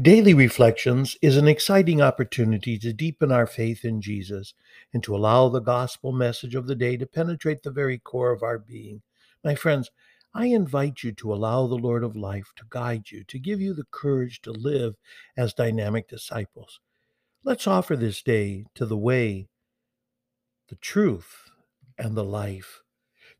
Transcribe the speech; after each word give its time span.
Daily 0.00 0.32
Reflections 0.32 1.18
is 1.20 1.36
an 1.36 1.48
exciting 1.48 2.00
opportunity 2.00 2.78
to 2.78 2.92
deepen 2.92 3.30
our 3.30 3.46
faith 3.46 3.84
in 3.84 4.00
Jesus 4.00 4.54
and 4.94 5.02
to 5.02 5.14
allow 5.14 5.48
the 5.48 5.60
gospel 5.60 6.12
message 6.12 6.54
of 6.54 6.66
the 6.66 6.76
day 6.76 6.96
to 6.96 7.06
penetrate 7.06 7.64
the 7.64 7.72
very 7.72 7.98
core 7.98 8.30
of 8.30 8.42
our 8.42 8.56
being. 8.56 9.02
My 9.44 9.54
friends, 9.54 9.90
I 10.32 10.46
invite 10.46 11.02
you 11.02 11.12
to 11.12 11.34
allow 11.34 11.66
the 11.66 11.74
Lord 11.74 12.02
of 12.02 12.16
life 12.16 12.52
to 12.56 12.64
guide 12.70 13.10
you, 13.10 13.24
to 13.24 13.38
give 13.38 13.60
you 13.60 13.74
the 13.74 13.86
courage 13.90 14.40
to 14.42 14.52
live 14.52 14.94
as 15.36 15.52
dynamic 15.52 16.08
disciples. 16.08 16.80
Let's 17.44 17.66
offer 17.66 17.96
this 17.96 18.22
day 18.22 18.66
to 18.76 18.86
the 18.86 18.96
way, 18.96 19.48
the 20.68 20.76
truth, 20.76 21.50
and 21.98 22.16
the 22.16 22.24
life. 22.24 22.80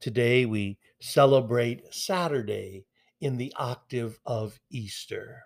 Today 0.00 0.44
we 0.44 0.78
celebrate 0.98 1.94
Saturday 1.94 2.86
in 3.20 3.36
the 3.36 3.52
octave 3.58 4.18
of 4.24 4.58
Easter. 4.70 5.44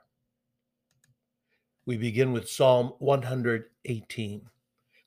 We 1.84 1.96
begin 1.96 2.32
with 2.32 2.48
Psalm 2.48 2.92
118. 3.00 4.42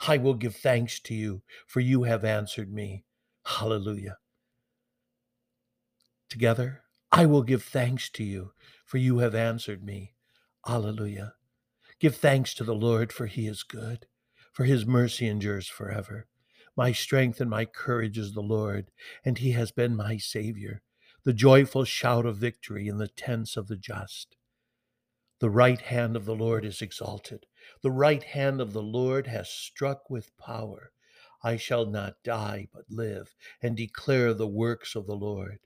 I 0.08 0.18
will 0.18 0.34
give 0.34 0.56
thanks 0.58 1.00
to 1.02 1.16
you, 1.16 1.42
for 1.66 1.80
you 1.80 2.04
have 2.04 2.26
answered 2.26 2.74
me. 2.74 3.06
Hallelujah. 3.46 4.18
Together, 6.30 6.84
I 7.14 7.28
will 7.28 7.44
give 7.44 7.64
thanks 7.64 8.10
to 8.10 8.26
you, 8.26 8.52
for 8.86 8.98
you 8.98 9.20
have 9.20 9.34
answered 9.34 9.86
me. 9.86 10.16
Hallelujah. 10.66 11.36
Give 12.00 12.16
thanks 12.16 12.54
to 12.56 12.66
the 12.66 12.76
Lord, 12.76 13.14
for 13.14 13.28
he 13.28 13.48
is 13.48 13.64
good, 13.64 14.08
for 14.52 14.66
his 14.66 14.86
mercy 14.86 15.28
endures 15.28 15.70
forever. 15.70 16.28
My 16.76 16.92
strength 16.92 17.40
and 17.40 17.50
my 17.50 17.64
courage 17.64 18.18
is 18.18 18.34
the 18.34 18.42
Lord, 18.42 18.92
and 19.24 19.38
he 19.38 19.52
has 19.52 19.72
been 19.72 19.96
my 19.96 20.18
Savior, 20.18 20.82
the 21.24 21.32
joyful 21.32 21.86
shout 21.86 22.26
of 22.26 22.36
victory 22.36 22.90
in 22.90 22.98
the 22.98 23.08
tents 23.08 23.56
of 23.56 23.68
the 23.68 23.78
just. 23.78 24.36
The 25.46 25.52
right 25.52 25.80
hand 25.80 26.16
of 26.16 26.26
the 26.26 26.34
Lord 26.34 26.66
is 26.66 26.82
exalted. 26.82 27.46
The 27.84 27.92
right 27.92 28.24
hand 28.24 28.60
of 28.60 28.74
the 28.74 28.82
Lord 28.82 29.28
has 29.28 29.48
struck 29.48 30.10
with 30.10 30.36
power. 30.38 30.92
I 31.44 31.56
shall 31.56 31.86
not 31.86 32.24
die, 32.24 32.68
but 32.74 32.90
live, 32.90 33.36
and 33.62 33.78
declare 33.78 34.34
the 34.34 34.48
works 34.48 34.96
of 34.96 35.06
the 35.06 35.16
Lord. 35.16 35.60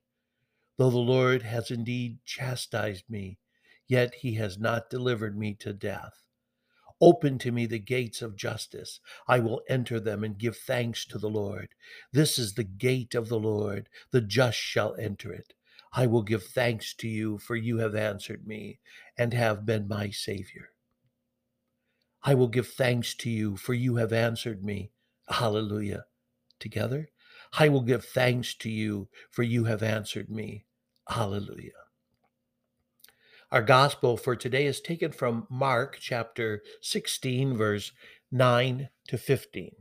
Though 0.76 0.90
the 0.90 0.98
Lord 0.98 1.44
has 1.44 1.72
indeed 1.72 2.20
chastised 2.26 3.10
me, 3.10 3.40
yet 3.88 4.16
he 4.16 4.34
has 4.34 4.58
not 4.58 4.90
delivered 4.90 5.38
me 5.38 5.54
to 5.62 5.72
death. 5.72 6.26
Open 7.00 7.38
to 7.38 7.54
me 7.54 7.66
the 7.66 7.80
gates 7.80 8.22
of 8.22 8.36
justice. 8.36 9.00
I 9.30 9.40
will 9.40 9.62
enter 9.70 10.02
them 10.02 10.26
and 10.26 10.38
give 10.38 10.58
thanks 10.58 11.06
to 11.06 11.18
the 11.18 11.30
Lord. 11.30 11.70
This 12.12 12.38
is 12.38 12.56
the 12.56 12.66
gate 12.66 13.16
of 13.16 13.30
the 13.30 13.40
Lord. 13.40 13.88
The 14.12 14.20
just 14.20 14.58
shall 14.58 14.94
enter 14.96 15.32
it. 15.32 15.54
I 15.92 16.06
will 16.08 16.22
give 16.22 16.44
thanks 16.44 16.94
to 16.96 17.08
you, 17.08 17.38
for 17.40 17.56
you 17.56 17.78
have 17.80 17.96
answered 17.96 18.46
me 18.46 18.80
and 19.18 19.34
have 19.34 19.66
been 19.66 19.88
my 19.88 20.12
Savior. 20.12 20.70
I 22.24 22.36
will 22.36 22.48
give 22.48 22.68
thanks 22.68 23.16
to 23.16 23.30
you, 23.30 23.56
for 23.56 23.74
you 23.74 23.96
have 23.96 24.14
answered 24.14 24.64
me. 24.64 24.92
Hallelujah. 25.30 26.06
Together, 26.60 27.10
I 27.58 27.70
will 27.70 27.82
give 27.82 28.06
thanks 28.06 28.54
to 28.56 28.70
you, 28.70 29.08
for 29.32 29.44
you 29.44 29.64
have 29.64 29.82
answered 29.82 30.30
me. 30.30 30.66
Hallelujah. 31.08 31.72
Our 33.52 33.64
gospel 33.64 34.16
for 34.16 34.36
today 34.36 34.68
is 34.68 34.80
taken 34.80 35.12
from 35.12 35.48
Mark 35.50 35.98
chapter 36.00 36.62
16, 36.82 37.58
verse 37.58 37.92
9 38.32 38.90
to 39.08 39.18
15. 39.18 39.76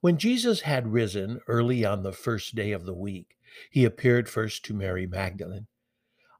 When 0.00 0.16
Jesus 0.16 0.60
had 0.62 0.92
risen 0.92 1.40
early 1.46 1.84
on 1.84 2.02
the 2.02 2.12
first 2.12 2.54
day 2.54 2.72
of 2.72 2.86
the 2.86 2.94
week, 2.94 3.35
he 3.70 3.84
appeared 3.84 4.28
first 4.28 4.64
to 4.64 4.74
Mary 4.74 5.06
Magdalene, 5.06 5.66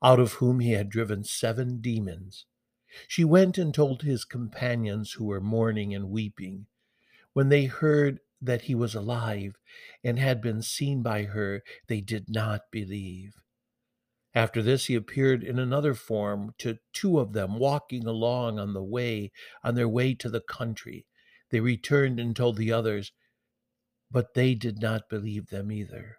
out 0.02 0.20
of 0.20 0.34
whom 0.34 0.60
he 0.60 0.72
had 0.72 0.88
driven 0.88 1.24
seven 1.24 1.80
demons. 1.80 2.46
She 3.08 3.24
went 3.24 3.58
and 3.58 3.74
told 3.74 4.02
his 4.02 4.24
companions 4.24 5.12
who 5.12 5.24
were 5.24 5.40
mourning 5.40 5.94
and 5.94 6.10
weeping. 6.10 6.66
When 7.32 7.48
they 7.48 7.66
heard 7.66 8.20
that 8.40 8.62
he 8.62 8.74
was 8.74 8.94
alive 8.94 9.56
and 10.04 10.18
had 10.18 10.40
been 10.40 10.62
seen 10.62 11.02
by 11.02 11.24
her, 11.24 11.62
they 11.86 12.00
did 12.00 12.28
not 12.28 12.70
believe. 12.70 13.34
After 14.34 14.62
this, 14.62 14.86
he 14.86 14.94
appeared 14.94 15.42
in 15.42 15.58
another 15.58 15.94
form 15.94 16.54
to 16.58 16.78
two 16.92 17.18
of 17.18 17.32
them 17.32 17.58
walking 17.58 18.06
along 18.06 18.58
on 18.58 18.74
the 18.74 18.82
way, 18.82 19.32
on 19.64 19.74
their 19.74 19.88
way 19.88 20.14
to 20.14 20.28
the 20.28 20.42
country. 20.42 21.06
They 21.50 21.60
returned 21.60 22.20
and 22.20 22.36
told 22.36 22.56
the 22.56 22.70
others, 22.72 23.12
but 24.10 24.34
they 24.34 24.54
did 24.54 24.78
not 24.80 25.08
believe 25.08 25.46
them 25.46 25.72
either. 25.72 26.18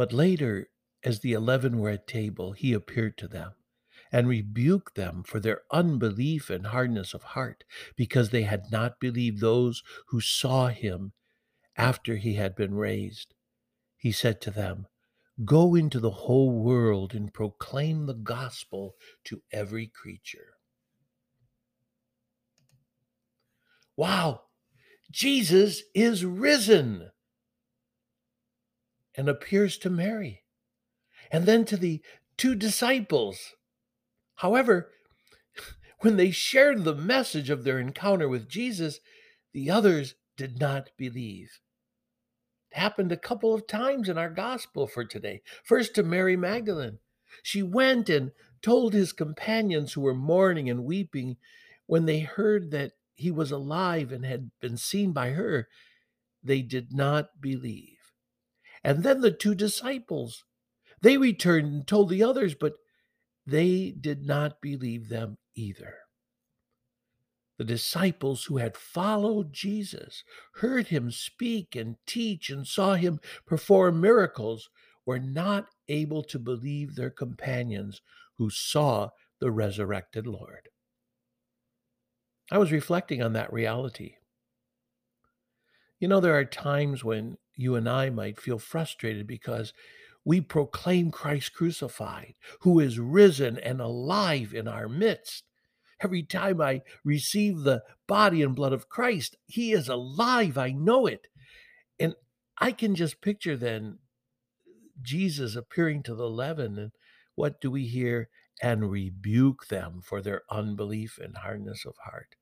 But 0.00 0.14
later, 0.14 0.70
as 1.04 1.20
the 1.20 1.34
eleven 1.34 1.78
were 1.78 1.90
at 1.90 2.06
table, 2.06 2.52
he 2.52 2.72
appeared 2.72 3.18
to 3.18 3.28
them 3.28 3.52
and 4.10 4.26
rebuked 4.26 4.94
them 4.94 5.22
for 5.22 5.40
their 5.40 5.60
unbelief 5.70 6.48
and 6.48 6.68
hardness 6.68 7.12
of 7.12 7.22
heart, 7.22 7.64
because 7.96 8.30
they 8.30 8.44
had 8.44 8.72
not 8.72 8.98
believed 8.98 9.40
those 9.40 9.82
who 10.08 10.22
saw 10.22 10.68
him 10.68 11.12
after 11.76 12.16
he 12.16 12.36
had 12.36 12.56
been 12.56 12.76
raised. 12.76 13.34
He 13.98 14.10
said 14.10 14.40
to 14.40 14.50
them, 14.50 14.86
Go 15.44 15.74
into 15.74 16.00
the 16.00 16.24
whole 16.24 16.50
world 16.50 17.14
and 17.14 17.34
proclaim 17.34 18.06
the 18.06 18.14
gospel 18.14 18.94
to 19.24 19.42
every 19.52 19.86
creature. 19.86 20.54
Wow, 23.96 24.44
Jesus 25.10 25.82
is 25.94 26.24
risen 26.24 27.09
and 29.16 29.28
appears 29.28 29.78
to 29.78 29.90
Mary 29.90 30.44
and 31.30 31.46
then 31.46 31.64
to 31.64 31.76
the 31.76 32.02
two 32.36 32.54
disciples. 32.54 33.54
However, 34.36 34.90
when 36.00 36.16
they 36.16 36.30
shared 36.30 36.84
the 36.84 36.94
message 36.94 37.50
of 37.50 37.64
their 37.64 37.78
encounter 37.78 38.28
with 38.28 38.48
Jesus, 38.48 39.00
the 39.52 39.70
others 39.70 40.14
did 40.36 40.58
not 40.60 40.90
believe. 40.96 41.60
It 42.70 42.78
happened 42.78 43.12
a 43.12 43.16
couple 43.16 43.52
of 43.52 43.66
times 43.66 44.08
in 44.08 44.16
our 44.16 44.30
gospel 44.30 44.86
for 44.86 45.04
today. 45.04 45.42
First 45.64 45.94
to 45.94 46.02
Mary 46.02 46.36
Magdalene. 46.36 46.98
She 47.42 47.62
went 47.62 48.08
and 48.08 48.32
told 48.62 48.92
his 48.92 49.12
companions 49.12 49.92
who 49.92 50.00
were 50.00 50.14
mourning 50.14 50.68
and 50.68 50.84
weeping 50.84 51.36
when 51.86 52.06
they 52.06 52.20
heard 52.20 52.70
that 52.70 52.92
he 53.14 53.30
was 53.30 53.50
alive 53.50 54.12
and 54.12 54.24
had 54.24 54.50
been 54.60 54.76
seen 54.76 55.12
by 55.12 55.30
her, 55.30 55.68
they 56.42 56.62
did 56.62 56.92
not 56.92 57.40
believe. 57.40 57.99
And 58.82 59.02
then 59.02 59.20
the 59.20 59.30
two 59.30 59.54
disciples, 59.54 60.44
they 61.02 61.16
returned 61.16 61.66
and 61.66 61.86
told 61.86 62.08
the 62.08 62.22
others, 62.22 62.54
but 62.54 62.74
they 63.46 63.90
did 63.90 64.24
not 64.24 64.60
believe 64.60 65.08
them 65.08 65.38
either. 65.54 65.94
The 67.58 67.64
disciples 67.64 68.44
who 68.44 68.56
had 68.56 68.76
followed 68.76 69.52
Jesus, 69.52 70.24
heard 70.54 70.88
him 70.88 71.10
speak 71.10 71.76
and 71.76 71.96
teach, 72.06 72.48
and 72.48 72.66
saw 72.66 72.94
him 72.94 73.20
perform 73.46 74.00
miracles, 74.00 74.70
were 75.04 75.18
not 75.18 75.66
able 75.88 76.22
to 76.22 76.38
believe 76.38 76.94
their 76.94 77.10
companions 77.10 78.00
who 78.38 78.48
saw 78.48 79.10
the 79.40 79.50
resurrected 79.50 80.26
Lord. 80.26 80.70
I 82.50 82.58
was 82.58 82.72
reflecting 82.72 83.22
on 83.22 83.34
that 83.34 83.52
reality. 83.52 84.14
You 85.98 86.08
know, 86.08 86.20
there 86.20 86.38
are 86.38 86.44
times 86.46 87.04
when 87.04 87.36
you 87.60 87.76
and 87.76 87.88
I 87.88 88.10
might 88.10 88.40
feel 88.40 88.58
frustrated 88.58 89.26
because 89.26 89.72
we 90.24 90.40
proclaim 90.40 91.10
Christ 91.10 91.52
crucified, 91.54 92.34
who 92.60 92.80
is 92.80 92.98
risen 92.98 93.58
and 93.58 93.80
alive 93.80 94.54
in 94.54 94.66
our 94.68 94.88
midst. 94.88 95.44
Every 96.02 96.22
time 96.22 96.60
I 96.60 96.82
receive 97.04 97.60
the 97.60 97.82
body 98.06 98.42
and 98.42 98.54
blood 98.54 98.72
of 98.72 98.88
Christ, 98.88 99.36
he 99.46 99.72
is 99.72 99.88
alive. 99.88 100.56
I 100.56 100.72
know 100.72 101.06
it. 101.06 101.26
And 101.98 102.14
I 102.58 102.72
can 102.72 102.94
just 102.94 103.20
picture 103.20 103.56
then 103.56 103.98
Jesus 105.02 105.56
appearing 105.56 106.02
to 106.04 106.14
the 106.14 106.24
eleven. 106.24 106.78
And 106.78 106.92
what 107.34 107.60
do 107.60 107.70
we 107.70 107.86
hear? 107.86 108.28
And 108.62 108.90
rebuke 108.90 109.68
them 109.68 110.00
for 110.02 110.20
their 110.20 110.42
unbelief 110.50 111.18
and 111.22 111.36
hardness 111.38 111.86
of 111.86 111.94
heart, 112.04 112.36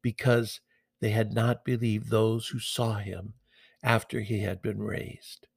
because 0.00 0.60
they 1.00 1.10
had 1.10 1.32
not 1.32 1.64
believed 1.64 2.10
those 2.10 2.48
who 2.48 2.58
saw 2.58 2.98
him 2.98 3.34
after 3.82 4.20
he 4.20 4.40
had 4.40 4.62
been 4.62 4.82
raised. 4.82 5.48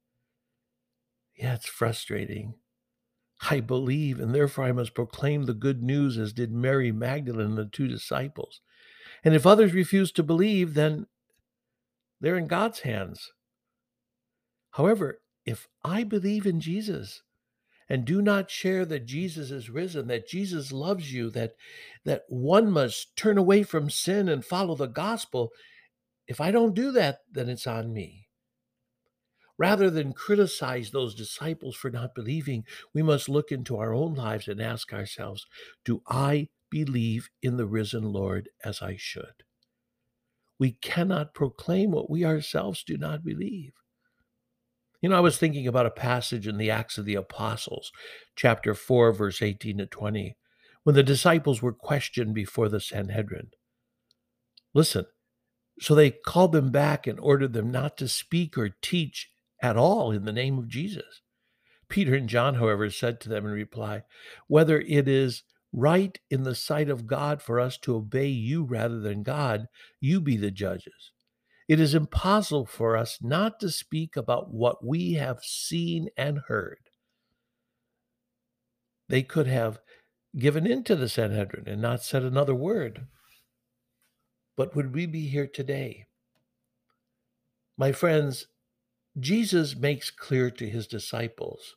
Yeah, 1.36 1.54
it's 1.54 1.68
frustrating. 1.68 2.54
I 3.50 3.60
believe, 3.60 4.18
and 4.18 4.34
therefore 4.34 4.64
I 4.64 4.72
must 4.72 4.94
proclaim 4.94 5.44
the 5.44 5.54
good 5.54 5.82
news 5.82 6.16
as 6.16 6.32
did 6.32 6.52
Mary 6.52 6.90
Magdalene 6.90 7.48
and 7.48 7.58
the 7.58 7.66
two 7.66 7.86
disciples. 7.86 8.60
And 9.22 9.34
if 9.34 9.46
others 9.46 9.74
refuse 9.74 10.10
to 10.12 10.22
believe, 10.22 10.74
then 10.74 11.06
they're 12.20 12.38
in 12.38 12.46
God's 12.46 12.80
hands. 12.80 13.32
However, 14.72 15.20
if 15.44 15.68
I 15.84 16.02
believe 16.04 16.46
in 16.46 16.60
Jesus 16.60 17.22
and 17.88 18.04
do 18.04 18.20
not 18.20 18.50
share 18.50 18.84
that 18.86 19.06
Jesus 19.06 19.50
is 19.50 19.70
risen, 19.70 20.08
that 20.08 20.28
Jesus 20.28 20.72
loves 20.72 21.12
you, 21.12 21.30
that 21.30 21.52
that 22.04 22.24
one 22.28 22.70
must 22.70 23.14
turn 23.16 23.38
away 23.38 23.62
from 23.62 23.90
sin 23.90 24.28
and 24.28 24.44
follow 24.44 24.74
the 24.74 24.86
gospel, 24.86 25.50
if 26.26 26.40
I 26.40 26.50
don't 26.50 26.74
do 26.74 26.92
that, 26.92 27.20
then 27.30 27.48
it's 27.48 27.66
on 27.66 27.92
me. 27.92 28.28
Rather 29.58 29.88
than 29.88 30.12
criticize 30.12 30.90
those 30.90 31.14
disciples 31.14 31.74
for 31.76 31.90
not 31.90 32.14
believing, 32.14 32.64
we 32.92 33.02
must 33.02 33.28
look 33.28 33.50
into 33.50 33.76
our 33.76 33.94
own 33.94 34.14
lives 34.14 34.48
and 34.48 34.60
ask 34.60 34.92
ourselves 34.92 35.46
Do 35.84 36.02
I 36.06 36.48
believe 36.70 37.30
in 37.42 37.56
the 37.56 37.66
risen 37.66 38.12
Lord 38.12 38.50
as 38.64 38.82
I 38.82 38.96
should? 38.98 39.44
We 40.58 40.72
cannot 40.72 41.34
proclaim 41.34 41.90
what 41.90 42.10
we 42.10 42.24
ourselves 42.24 42.82
do 42.82 42.96
not 42.96 43.24
believe. 43.24 43.72
You 45.00 45.10
know, 45.10 45.16
I 45.16 45.20
was 45.20 45.38
thinking 45.38 45.66
about 45.66 45.86
a 45.86 45.90
passage 45.90 46.46
in 46.46 46.56
the 46.56 46.70
Acts 46.70 46.98
of 46.98 47.04
the 47.04 47.14
Apostles, 47.14 47.92
chapter 48.34 48.74
4, 48.74 49.12
verse 49.12 49.42
18 49.42 49.78
to 49.78 49.86
20, 49.86 50.36
when 50.82 50.94
the 50.94 51.02
disciples 51.02 51.62
were 51.62 51.72
questioned 51.72 52.34
before 52.34 52.68
the 52.68 52.80
Sanhedrin. 52.80 53.50
Listen, 54.74 55.06
so 55.80 55.94
they 55.94 56.10
called 56.10 56.52
them 56.52 56.70
back 56.70 57.06
and 57.06 57.20
ordered 57.20 57.52
them 57.52 57.70
not 57.70 57.96
to 57.98 58.08
speak 58.08 58.56
or 58.56 58.76
teach 58.80 59.30
at 59.60 59.76
all 59.76 60.10
in 60.10 60.24
the 60.24 60.32
name 60.32 60.58
of 60.58 60.68
Jesus. 60.68 61.20
Peter 61.88 62.14
and 62.14 62.28
John, 62.28 62.54
however, 62.54 62.90
said 62.90 63.20
to 63.20 63.28
them 63.28 63.46
in 63.46 63.52
reply, 63.52 64.02
Whether 64.48 64.80
it 64.80 65.06
is 65.06 65.42
right 65.72 66.18
in 66.30 66.42
the 66.42 66.54
sight 66.54 66.88
of 66.88 67.06
God 67.06 67.42
for 67.42 67.60
us 67.60 67.76
to 67.78 67.96
obey 67.96 68.28
you 68.28 68.64
rather 68.64 69.00
than 69.00 69.22
God, 69.22 69.68
you 70.00 70.20
be 70.20 70.36
the 70.36 70.50
judges. 70.50 71.12
It 71.68 71.80
is 71.80 71.94
impossible 71.94 72.66
for 72.66 72.96
us 72.96 73.18
not 73.20 73.60
to 73.60 73.70
speak 73.70 74.16
about 74.16 74.52
what 74.52 74.84
we 74.84 75.14
have 75.14 75.40
seen 75.42 76.08
and 76.16 76.40
heard. 76.48 76.78
They 79.08 79.22
could 79.22 79.46
have 79.46 79.80
given 80.38 80.66
in 80.66 80.84
to 80.84 80.96
the 80.96 81.08
Sanhedrin 81.08 81.68
and 81.68 81.82
not 81.82 82.02
said 82.02 82.22
another 82.22 82.54
word. 82.54 83.06
But 84.56 84.74
would 84.74 84.94
we 84.94 85.06
be 85.06 85.28
here 85.28 85.46
today? 85.46 86.06
My 87.76 87.92
friends, 87.92 88.46
Jesus 89.18 89.76
makes 89.76 90.10
clear 90.10 90.50
to 90.50 90.68
his 90.68 90.86
disciples 90.86 91.76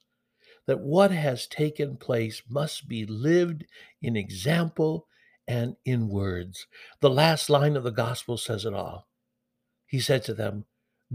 that 0.65 0.79
what 0.79 1.11
has 1.11 1.47
taken 1.47 1.97
place 1.97 2.43
must 2.49 2.87
be 2.87 3.05
lived 3.05 3.65
in 4.01 4.15
example 4.15 5.07
and 5.47 5.75
in 5.83 6.09
words. 6.09 6.67
The 7.01 7.09
last 7.09 7.49
line 7.49 7.75
of 7.75 7.83
the 7.83 7.91
gospel 7.91 8.37
says 8.37 8.65
it 8.65 8.73
all. 8.73 9.07
He 9.87 9.99
said 9.99 10.23
to 10.25 10.33
them, 10.33 10.65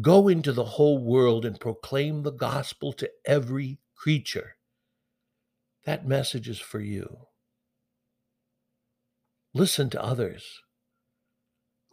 Go 0.00 0.26
into 0.26 0.52
the 0.52 0.64
whole 0.64 0.98
world 0.98 1.44
and 1.44 1.60
proclaim 1.60 2.22
the 2.22 2.32
gospel 2.32 2.92
to 2.94 3.08
every 3.24 3.78
creature. 3.94 4.56
That 5.84 6.06
message 6.06 6.48
is 6.48 6.58
for 6.58 6.80
you. 6.80 7.28
Listen 9.54 9.88
to 9.90 10.02
others 10.02 10.63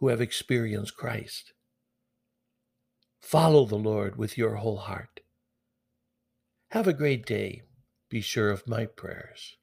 who 0.02 0.08
have 0.08 0.20
experienced 0.20 0.96
Christ. 0.96 1.52
Follow 3.20 3.64
the 3.66 3.76
Lord 3.76 4.16
with 4.16 4.36
your 4.36 4.56
whole 4.56 4.78
heart. 4.78 5.20
Have 6.72 6.88
a 6.88 6.92
great 6.92 7.24
day. 7.24 7.62
Be 8.10 8.20
sure 8.20 8.50
of 8.50 8.66
my 8.66 8.86
prayers. 8.86 9.58